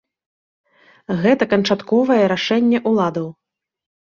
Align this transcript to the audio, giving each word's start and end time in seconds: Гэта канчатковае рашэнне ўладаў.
Гэта 1.25 1.43
канчатковае 1.53 2.19
рашэнне 2.33 2.77
ўладаў. 2.93 3.27